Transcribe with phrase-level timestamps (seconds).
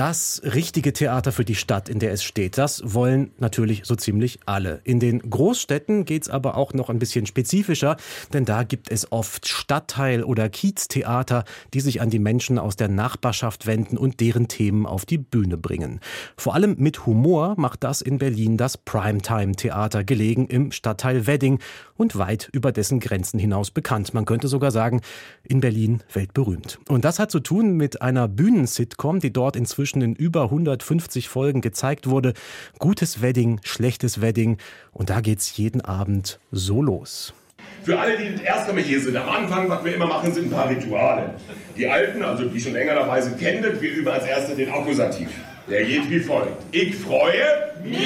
[0.00, 4.38] das richtige Theater für die Stadt, in der es steht, das wollen natürlich so ziemlich
[4.46, 4.80] alle.
[4.84, 7.98] In den Großstädten geht es aber auch noch ein bisschen spezifischer,
[8.32, 11.44] denn da gibt es oft Stadtteil- oder Kieztheater,
[11.74, 15.58] die sich an die Menschen aus der Nachbarschaft wenden und deren Themen auf die Bühne
[15.58, 16.00] bringen.
[16.34, 21.58] Vor allem mit Humor macht das in Berlin das Primetime-Theater, gelegen im Stadtteil Wedding
[21.98, 24.14] und weit über dessen Grenzen hinaus bekannt.
[24.14, 25.02] Man könnte sogar sagen,
[25.44, 26.78] in Berlin weltberühmt.
[26.88, 31.28] Und das hat zu tun mit einer Bühnensitcom, die dort inzwischen inzwischen in über 150
[31.28, 32.34] Folgen gezeigt wurde.
[32.78, 34.58] Gutes Wedding, schlechtes Wedding.
[34.92, 37.34] Und da geht's jeden Abend so los.
[37.82, 40.46] Für alle, die das erste Mal hier sind, am Anfang, was wir immer machen, sind
[40.46, 41.34] ein paar Rituale.
[41.76, 43.80] Die Alten, also die schon länger dabei sind, kennen das.
[43.80, 45.30] Wir üben als erstes den Akkusativ.
[45.68, 46.62] Der geht wie folgt.
[46.72, 47.72] Ich freue.
[47.82, 47.98] Mir.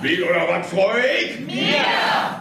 [0.00, 1.40] Wen oder was freue ich?
[1.40, 1.84] Mir.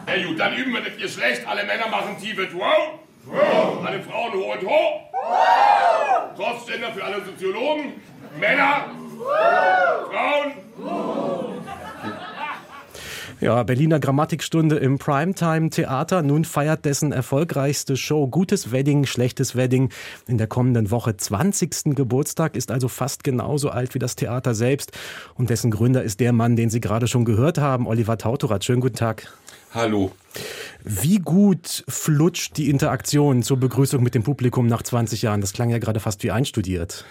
[0.05, 1.47] Na gut, dann üben wir das Geschlecht.
[1.47, 2.99] Alle Männer machen tiefes Wow.
[3.31, 5.01] Alle Frauen hoch und hoch.
[5.11, 6.35] Wow.
[6.35, 7.93] Crossgender für alle Soziologen.
[8.39, 8.85] Männer,
[10.11, 10.53] Frauen.
[13.39, 16.21] Ja, Berliner Grammatikstunde im Primetime Theater.
[16.21, 19.89] Nun feiert dessen erfolgreichste Show Gutes Wedding, Schlechtes Wedding
[20.27, 21.95] in der kommenden Woche 20.
[21.95, 24.93] Geburtstag, ist also fast genauso alt wie das Theater selbst.
[25.35, 28.63] Und dessen Gründer ist der Mann, den Sie gerade schon gehört haben, Oliver Tautorat.
[28.63, 29.27] Schönen guten Tag.
[29.73, 30.13] Hallo.
[30.83, 35.41] Wie gut flutscht die Interaktion zur Begrüßung mit dem Publikum nach 20 Jahren?
[35.41, 37.05] Das klang ja gerade fast wie einstudiert.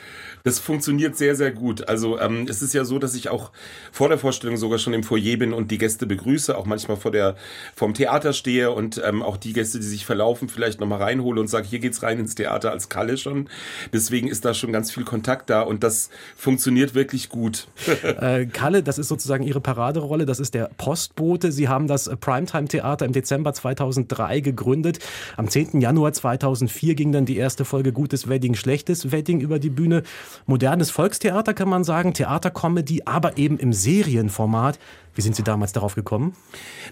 [0.45, 1.89] Das funktioniert sehr, sehr gut.
[1.89, 3.53] Also ähm, es ist ja so, dass ich auch
[3.93, 7.13] vor der Vorstellung sogar schon im Foyer bin und die Gäste begrüße, auch manchmal vor
[7.13, 7.37] der
[7.77, 11.49] vom Theater stehe und ähm, auch die Gäste, die sich verlaufen, vielleicht nochmal reinhole und
[11.49, 13.49] sage, hier geht's rein ins Theater als Kalle schon.
[13.93, 17.69] Deswegen ist da schon ganz viel Kontakt da und das funktioniert wirklich gut.
[18.03, 21.53] äh, Kalle, das ist sozusagen Ihre Paraderolle, das ist der Postbote.
[21.53, 24.99] Sie haben das Primetime-Theater im Dezember 2003 gegründet.
[25.37, 25.81] Am 10.
[25.81, 30.03] Januar 2004 ging dann die erste Folge Gutes Wedding, Schlechtes Wedding über die Bühne.
[30.47, 34.79] Modernes Volkstheater kann man sagen, Theatercomedy, aber eben im Serienformat.
[35.15, 36.35] Wie sind Sie damals darauf gekommen?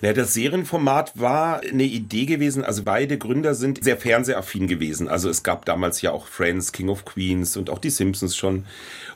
[0.03, 2.65] Ja, das Serienformat war eine Idee gewesen.
[2.65, 5.09] Also beide Gründer sind sehr fernsehaffin gewesen.
[5.09, 8.67] Also es gab damals ja auch Friends, King of Queens und auch die Simpsons schon.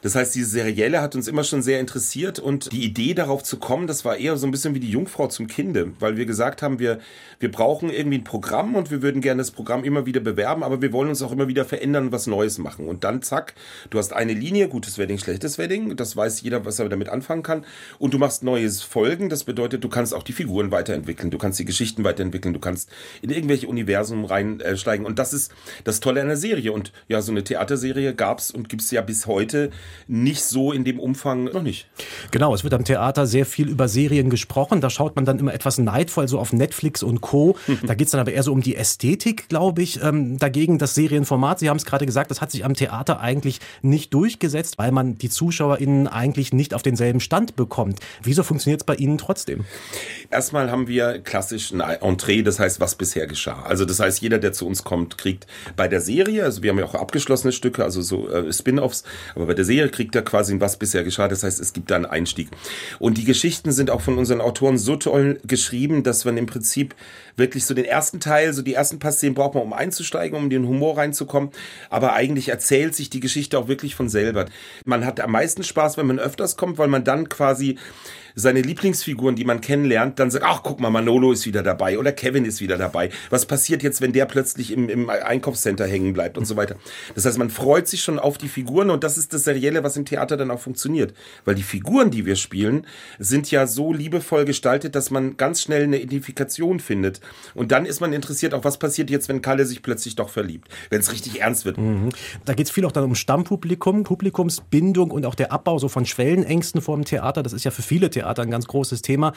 [0.01, 3.59] Das heißt, diese Serielle hat uns immer schon sehr interessiert und die Idee darauf zu
[3.59, 6.63] kommen, das war eher so ein bisschen wie die Jungfrau zum Kinde, weil wir gesagt
[6.63, 6.99] haben, wir,
[7.41, 10.83] wir brauchen irgendwie ein Programm und wir würden gerne das Programm immer wieder bewerben, aber
[10.83, 12.87] wir wollen uns auch immer wieder verändern und was Neues machen.
[12.87, 13.55] Und dann zack,
[13.91, 17.43] du hast eine Linie, gutes Wedding, schlechtes Wedding, das weiß jeder, was er damit anfangen
[17.43, 17.65] kann
[17.99, 21.59] und du machst neues Folgen, das bedeutet, du kannst auch die Figuren weiterentwickeln, du kannst
[21.59, 22.89] die Geschichten weiterentwickeln, du kannst
[23.23, 27.43] in irgendwelche Universen reinsteigen und das ist das Tolle der Serie und ja, so eine
[27.43, 29.71] Theaterserie gab's und gibt's ja bis heute
[30.07, 31.89] nicht so in dem Umfang noch nicht.
[32.31, 34.81] Genau, es wird am Theater sehr viel über Serien gesprochen.
[34.81, 37.57] Da schaut man dann immer etwas neidvoll so auf Netflix und Co.
[37.85, 40.01] Da geht's dann aber eher so um die Ästhetik, glaube ich.
[40.05, 43.59] Ähm, dagegen das Serienformat, Sie haben es gerade gesagt, das hat sich am Theater eigentlich
[43.83, 47.99] nicht durchgesetzt, weil man die ZuschauerInnen eigentlich nicht auf denselben Stand bekommt.
[48.23, 49.65] Wieso funktioniert es bei Ihnen trotzdem?
[50.31, 53.63] Erstmal haben wir klassisch ein Entree, das heißt, was bisher geschah.
[53.63, 55.47] Also das heißt, jeder, der zu uns kommt, kriegt
[55.77, 59.47] bei der Serie, also wir haben ja auch abgeschlossene Stücke, also so äh, Spin-offs, aber
[59.47, 61.29] bei der Serie kriegt er quasi was bisher geschah.
[61.29, 62.49] Das heißt, es gibt da einen Einstieg.
[62.99, 66.95] Und die Geschichten sind auch von unseren Autoren so toll geschrieben, dass man im Prinzip
[67.37, 70.45] wirklich so den ersten Teil, so die ersten paar Szenen braucht man, um einzusteigen, um
[70.45, 71.51] in den Humor reinzukommen.
[71.91, 74.47] Aber eigentlich erzählt sich die Geschichte auch wirklich von selber.
[74.85, 77.79] Man hat am meisten Spaß, wenn man öfters kommt, weil man dann quasi
[78.35, 82.13] seine Lieblingsfiguren, die man kennenlernt, dann sagt, ach guck mal, Manolo ist wieder dabei oder
[82.13, 83.11] Kevin ist wieder dabei.
[83.31, 86.77] Was passiert jetzt, wenn der plötzlich im, im Einkaufscenter hängen bleibt und so weiter.
[87.15, 89.97] Das heißt, man freut sich schon auf die Figuren und das ist das Serielle, was
[89.97, 91.15] im Theater dann auch funktioniert.
[91.45, 92.87] Weil die Figuren, die wir spielen,
[93.19, 97.21] sind ja so liebevoll gestaltet, dass man ganz schnell eine Identifikation findet.
[97.55, 100.69] Und dann ist man interessiert, auch was passiert jetzt, wenn Kalle sich plötzlich doch verliebt,
[100.91, 101.79] wenn es richtig ernst wird.
[101.79, 102.09] Mhm.
[102.45, 106.05] Da geht es viel auch dann um Stammpublikum, Publikumsbindung und auch der Abbau so von
[106.05, 107.43] Schwellenängsten vor dem Theater.
[107.43, 109.33] Das ist ja für viele Theater Theater ein ganz großes Thema.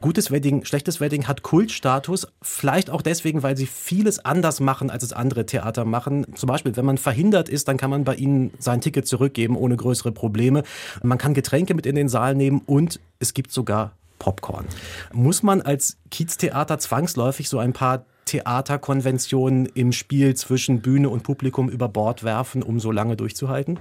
[0.00, 5.04] Gutes Wedding, schlechtes Wedding hat Kultstatus, vielleicht auch deswegen, weil sie vieles anders machen, als
[5.04, 6.26] es andere Theater machen.
[6.34, 9.76] Zum Beispiel, wenn man verhindert ist, dann kann man bei ihnen sein Ticket zurückgeben ohne
[9.76, 10.64] größere Probleme.
[11.02, 14.66] Man kann Getränke mit in den Saal nehmen und es gibt sogar Popcorn.
[15.12, 21.68] Muss man als Kieztheater zwangsläufig so ein paar Theaterkonventionen im Spiel zwischen Bühne und Publikum
[21.68, 23.78] über Bord werfen, um so lange durchzuhalten?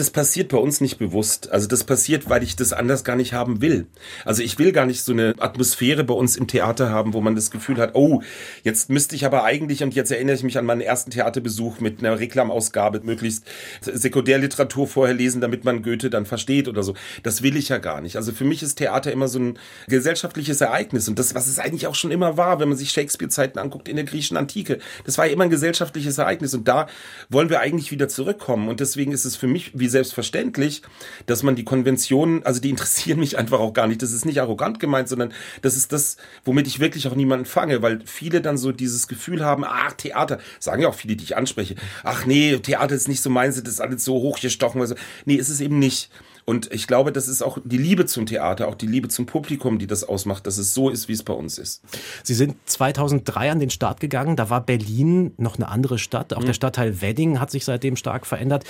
[0.00, 1.52] Das passiert bei uns nicht bewusst.
[1.52, 3.86] Also das passiert, weil ich das anders gar nicht haben will.
[4.24, 7.34] Also ich will gar nicht so eine Atmosphäre bei uns im Theater haben, wo man
[7.34, 8.22] das Gefühl hat, oh,
[8.62, 11.98] jetzt müsste ich aber eigentlich, und jetzt erinnere ich mich an meinen ersten Theaterbesuch mit
[11.98, 13.44] einer Reklamausgabe, möglichst
[13.82, 16.94] Sekundärliteratur vorher lesen, damit man Goethe dann versteht oder so.
[17.22, 18.16] Das will ich ja gar nicht.
[18.16, 21.86] Also für mich ist Theater immer so ein gesellschaftliches Ereignis und das, was es eigentlich
[21.86, 24.78] auch schon immer war, wenn man sich Shakespeare-Zeiten anguckt, in der griechischen Antike.
[25.04, 26.86] Das war ja immer ein gesellschaftliches Ereignis und da
[27.28, 28.70] wollen wir eigentlich wieder zurückkommen.
[28.70, 30.82] Und deswegen ist es für mich wie selbstverständlich,
[31.26, 34.02] dass man die Konventionen, also die interessieren mich einfach auch gar nicht.
[34.02, 35.32] Das ist nicht arrogant gemeint, sondern
[35.62, 39.44] das ist das, womit ich wirklich auch niemanden fange, weil viele dann so dieses Gefühl
[39.44, 43.22] haben, ach, Theater, sagen ja auch viele, die ich anspreche, ach nee, Theater ist nicht
[43.22, 44.80] so meins, das ist alles so hochgestochen.
[44.80, 44.94] Also,
[45.24, 46.10] nee, ist es eben nicht.
[46.50, 49.78] Und ich glaube, das ist auch die Liebe zum Theater, auch die Liebe zum Publikum,
[49.78, 51.82] die das ausmacht, dass es so ist, wie es bei uns ist.
[52.24, 54.34] Sie sind 2003 an den Start gegangen.
[54.34, 56.34] Da war Berlin noch eine andere Stadt.
[56.34, 56.46] Auch mhm.
[56.46, 58.64] der Stadtteil Wedding hat sich seitdem stark verändert.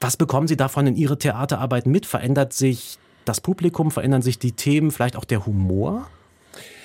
[0.00, 2.06] Was bekommen Sie davon in Ihre Theaterarbeit mit?
[2.06, 3.90] Verändert sich das Publikum?
[3.90, 4.90] Verändern sich die Themen?
[4.90, 6.08] Vielleicht auch der Humor?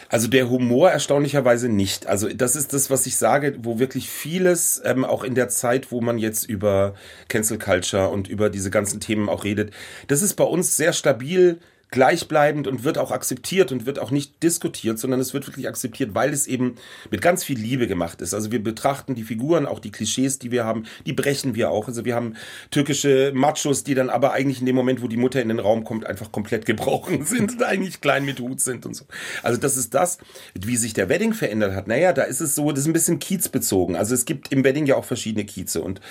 [0.09, 2.07] Also der Humor erstaunlicherweise nicht.
[2.07, 5.91] Also das ist das, was ich sage, wo wirklich vieles, ähm, auch in der Zeit,
[5.91, 6.94] wo man jetzt über
[7.27, 9.71] Cancel Culture und über diese ganzen Themen auch redet,
[10.07, 11.59] das ist bei uns sehr stabil
[11.91, 16.13] gleichbleibend und wird auch akzeptiert und wird auch nicht diskutiert, sondern es wird wirklich akzeptiert,
[16.13, 16.75] weil es eben
[17.09, 18.33] mit ganz viel Liebe gemacht ist.
[18.33, 21.87] Also wir betrachten die Figuren, auch die Klischees, die wir haben, die brechen wir auch.
[21.87, 22.35] Also wir haben
[22.71, 25.83] türkische Machos, die dann aber eigentlich in dem Moment, wo die Mutter in den Raum
[25.83, 29.05] kommt, einfach komplett gebrochen sind und eigentlich klein mit Hut sind und so.
[29.43, 30.17] Also das ist das,
[30.53, 31.88] wie sich der Wedding verändert hat.
[31.88, 33.95] Naja, da ist es so, das ist ein bisschen kiezbezogen.
[33.95, 36.01] Also es gibt im Wedding ja auch verschiedene Kieze und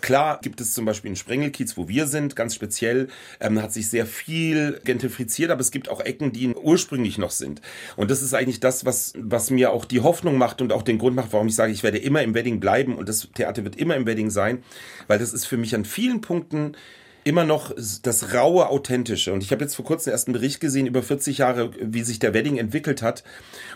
[0.00, 3.08] Klar gibt es zum Beispiel in Sprengelkiez, wo wir sind, ganz speziell,
[3.40, 4.80] ähm, hat sich sehr viel
[5.16, 7.60] gentrifiziert, aber es gibt auch Ecken, die ursprünglich noch sind.
[7.96, 10.98] Und das ist eigentlich das, was, was mir auch die Hoffnung macht und auch den
[10.98, 13.76] Grund macht, warum ich sage, ich werde immer im Wedding bleiben und das Theater wird
[13.76, 14.62] immer im Wedding sein,
[15.06, 16.76] weil das ist für mich an vielen Punkten
[17.24, 19.32] immer noch das raue, authentische.
[19.32, 22.20] Und ich habe jetzt vor kurzem erst einen Bericht gesehen über 40 Jahre, wie sich
[22.20, 23.24] der Wedding entwickelt hat.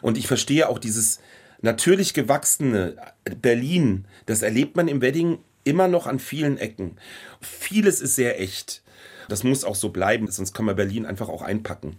[0.02, 1.18] Und ich verstehe auch dieses
[1.60, 2.94] natürlich gewachsene
[3.42, 6.96] Berlin, das erlebt man im Wedding immer noch an vielen Ecken.
[7.40, 8.82] Vieles ist sehr echt.
[9.30, 11.98] Das muss auch so bleiben, sonst kann man Berlin einfach auch einpacken.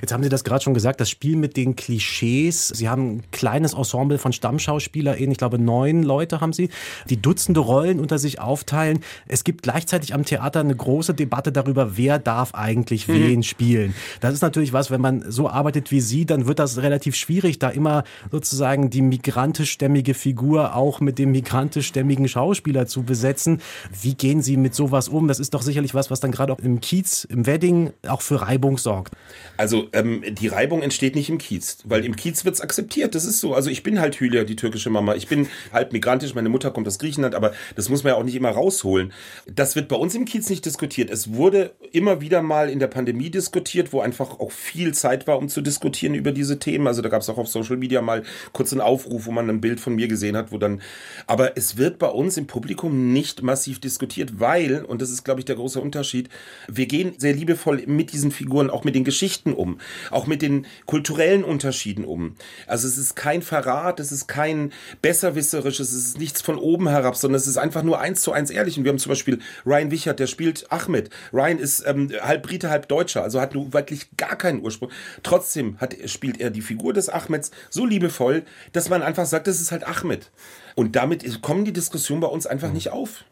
[0.00, 2.68] Jetzt haben Sie das gerade schon gesagt, das Spiel mit den Klischees.
[2.68, 6.70] Sie haben ein kleines Ensemble von StammschauspielerInnen, ich glaube neun Leute haben Sie,
[7.08, 9.00] die Dutzende Rollen unter sich aufteilen.
[9.26, 13.14] Es gibt gleichzeitig am Theater eine große Debatte darüber, wer darf eigentlich mhm.
[13.14, 13.94] wen spielen.
[14.20, 17.58] Das ist natürlich was, wenn man so arbeitet wie Sie, dann wird das relativ schwierig,
[17.58, 23.60] da immer sozusagen die migrantischstämmige Figur auch mit dem migrantischstämmigen Schauspieler zu besetzen.
[24.00, 25.28] Wie gehen Sie mit sowas um?
[25.28, 28.42] Das ist doch sicherlich was, was dann gerade auch im Kiez, im Wedding auch für
[28.42, 29.14] Reibung sorgt.
[29.58, 33.16] Also ähm, die Reibung entsteht nicht im Kiez, weil im Kiez wird's akzeptiert.
[33.16, 33.54] Das ist so.
[33.54, 35.16] Also ich bin halt Hülia, die türkische Mama.
[35.16, 38.22] Ich bin halb migrantisch, meine Mutter kommt aus Griechenland, aber das muss man ja auch
[38.22, 39.12] nicht immer rausholen.
[39.52, 41.10] Das wird bei uns im Kiez nicht diskutiert.
[41.10, 45.38] Es wurde immer wieder mal in der Pandemie diskutiert, wo einfach auch viel Zeit war,
[45.38, 46.86] um zu diskutieren über diese Themen.
[46.86, 48.22] Also da gab es auch auf Social Media mal
[48.52, 50.82] kurz einen Aufruf, wo man ein Bild von mir gesehen hat, wo dann.
[51.26, 55.40] Aber es wird bei uns im Publikum nicht massiv diskutiert, weil, und das ist, glaube
[55.40, 56.28] ich, der große Unterschied,
[56.68, 59.78] wir gehen sehr liebevoll mit diesen Figuren, auch mit den Geschichten Geschichten um,
[60.10, 62.34] auch mit den kulturellen Unterschieden um.
[62.66, 64.72] Also es ist kein Verrat, es ist kein
[65.02, 68.50] besserwisserisches, es ist nichts von oben herab, sondern es ist einfach nur eins zu eins
[68.50, 68.78] ehrlich.
[68.78, 71.10] Und wir haben zum Beispiel Ryan Wichert, der spielt Ahmed.
[71.32, 74.90] Ryan ist ähm, halb Brite, halb Deutscher, also hat nur wirklich gar keinen Ursprung.
[75.22, 79.60] Trotzdem hat, spielt er die Figur des Ahmeds so liebevoll, dass man einfach sagt, das
[79.60, 80.30] ist halt Ahmed.
[80.74, 83.24] Und damit kommen die Diskussionen bei uns einfach nicht auf.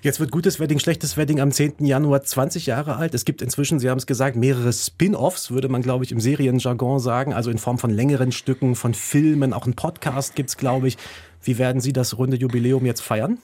[0.00, 1.84] Jetzt wird gutes Wedding, schlechtes Wedding am 10.
[1.84, 3.14] Januar 20 Jahre alt.
[3.14, 7.00] Es gibt inzwischen, Sie haben es gesagt, mehrere Spin-offs, würde man, glaube ich, im Serienjargon
[7.00, 10.86] sagen, also in Form von längeren Stücken, von Filmen, auch ein Podcast gibt es, glaube
[10.86, 10.98] ich.
[11.42, 13.38] Wie werden Sie das runde Jubiläum jetzt feiern?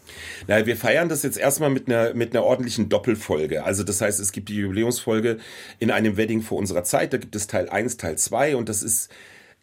[0.47, 3.65] Na, wir feiern das jetzt erstmal mit einer, mit einer ordentlichen Doppelfolge.
[3.65, 5.39] Also das heißt, es gibt die Jubiläumsfolge
[5.81, 7.13] in einem Wedding vor unserer Zeit.
[7.13, 9.11] Da gibt es Teil 1, Teil 2 und das ist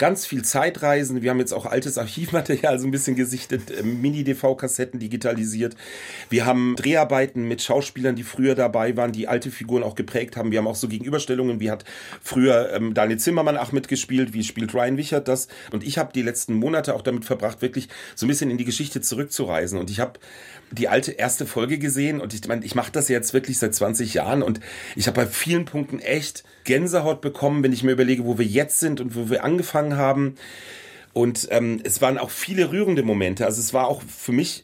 [0.01, 1.21] ganz viel Zeitreisen.
[1.21, 5.75] Wir haben jetzt auch altes Archivmaterial so ein bisschen gesichtet, äh, Mini-DV-Kassetten digitalisiert.
[6.27, 10.49] Wir haben Dreharbeiten mit Schauspielern, die früher dabei waren, die alte Figuren auch geprägt haben.
[10.49, 11.85] Wir haben auch so Gegenüberstellungen, wie hat
[12.19, 15.47] früher ähm, Daniel Zimmermann auch mitgespielt, wie spielt Ryan Wichert das.
[15.69, 18.65] Und ich habe die letzten Monate auch damit verbracht, wirklich so ein bisschen in die
[18.65, 19.77] Geschichte zurückzureisen.
[19.77, 20.19] Und ich habe
[20.71, 24.13] die alte erste Folge gesehen und ich meine, ich mache das jetzt wirklich seit 20
[24.13, 24.61] Jahren und
[24.95, 28.79] ich habe bei vielen Punkten echt Gänsehaut bekommen, wenn ich mir überlege, wo wir jetzt
[28.79, 30.35] sind und wo wir angefangen haben.
[31.13, 33.45] Und ähm, es waren auch viele rührende Momente.
[33.45, 34.63] Also es war auch für mich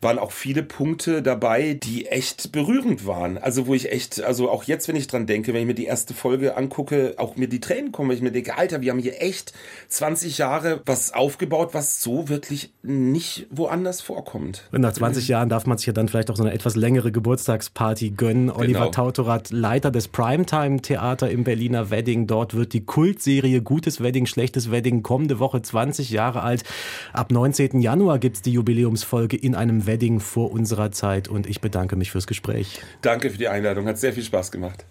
[0.00, 3.38] waren auch viele Punkte dabei, die echt berührend waren.
[3.38, 5.86] Also wo ich echt, also auch jetzt, wenn ich dran denke, wenn ich mir die
[5.86, 8.98] erste Folge angucke, auch mir die Tränen kommen, weil ich mir denke, Alter, wir haben
[8.98, 9.52] hier echt
[9.88, 14.68] 20 Jahre was aufgebaut, was so wirklich nicht woanders vorkommt.
[14.72, 15.30] Und nach 20 mhm.
[15.30, 18.50] Jahren darf man sich ja dann vielleicht auch so eine etwas längere Geburtstagsparty gönnen.
[18.50, 18.90] Oliver genau.
[18.90, 22.26] Tautorat, Leiter des Primetime-Theater im Berliner Wedding.
[22.26, 26.64] Dort wird die Kultserie Gutes Wedding, Schlechtes Wedding kommende Woche 20 Jahre alt.
[27.12, 27.80] Ab 19.
[27.80, 32.28] Januar gibt's die Jubiläumsfolge in einem Wedding vor unserer Zeit und ich bedanke mich fürs
[32.28, 32.80] Gespräch.
[33.02, 34.84] Danke für die Einladung, hat sehr viel Spaß gemacht.